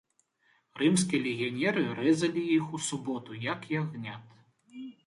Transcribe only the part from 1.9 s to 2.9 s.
рэзалі іх у